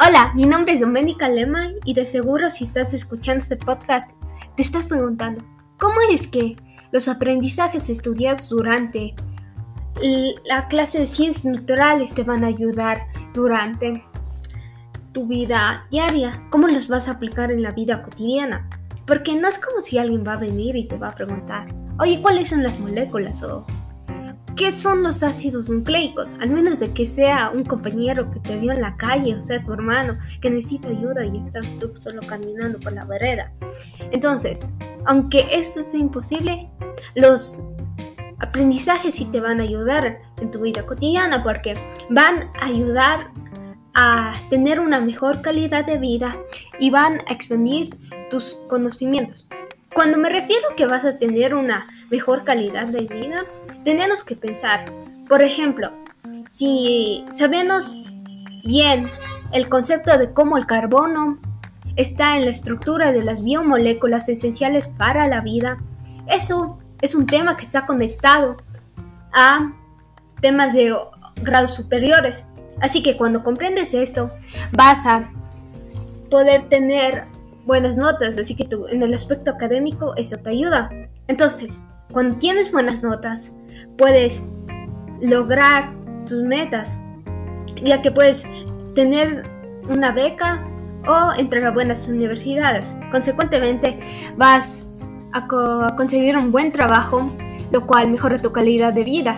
[0.00, 4.12] Hola, mi nombre es Doménica Lema y de seguro si estás escuchando este podcast
[4.54, 5.42] te estás preguntando,
[5.76, 6.54] ¿cómo es que
[6.92, 9.16] los aprendizajes estudiados durante
[10.44, 14.04] la clase de ciencias naturales te van a ayudar durante
[15.10, 16.46] tu vida diaria?
[16.50, 18.70] ¿Cómo los vas a aplicar en la vida cotidiana?
[19.04, 22.22] Porque no es como si alguien va a venir y te va a preguntar, oye,
[22.22, 23.42] ¿cuáles son las moléculas?
[23.42, 23.66] O
[24.58, 26.34] ¿Qué son los ácidos nucleicos?
[26.40, 29.62] Al menos de que sea un compañero que te vio en la calle, o sea,
[29.62, 33.52] tu hermano, que necesita ayuda y estás tú solo caminando por la vereda.
[34.10, 36.68] Entonces, aunque esto sea imposible,
[37.14, 37.60] los
[38.40, 41.74] aprendizajes sí te van a ayudar en tu vida cotidiana porque
[42.10, 43.30] van a ayudar
[43.94, 46.36] a tener una mejor calidad de vida
[46.80, 47.96] y van a expandir
[48.28, 49.48] tus conocimientos.
[49.98, 53.44] Cuando me refiero que vas a tener una mejor calidad de vida,
[53.84, 54.84] tenemos que pensar,
[55.28, 55.90] por ejemplo,
[56.50, 58.16] si sabemos
[58.62, 59.10] bien
[59.50, 61.40] el concepto de cómo el carbono
[61.96, 65.78] está en la estructura de las biomoléculas esenciales para la vida,
[66.28, 68.56] eso es un tema que está conectado
[69.32, 69.72] a
[70.40, 70.94] temas de
[71.42, 72.46] grados superiores.
[72.80, 74.30] Así que cuando comprendes esto,
[74.70, 75.32] vas a
[76.30, 77.24] poder tener
[77.68, 80.88] buenas notas, así que tú, en el aspecto académico eso te ayuda.
[81.28, 83.54] Entonces, cuando tienes buenas notas,
[83.98, 84.48] puedes
[85.20, 85.92] lograr
[86.26, 87.02] tus metas,
[87.84, 88.44] ya que puedes
[88.94, 89.44] tener
[89.86, 90.66] una beca
[91.06, 92.96] o entrar a buenas universidades.
[93.10, 93.98] Consecuentemente,
[94.38, 95.46] vas a,
[95.86, 97.30] a conseguir un buen trabajo,
[97.70, 99.36] lo cual mejora tu calidad de vida.